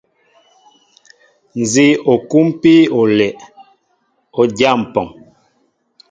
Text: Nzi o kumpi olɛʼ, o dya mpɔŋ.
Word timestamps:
Nzi 1.61 1.85
o 2.11 2.13
kumpi 2.29 2.73
olɛʼ, 2.99 3.35
o 4.39 4.41
dya 4.57 4.71
mpɔŋ. 4.81 5.07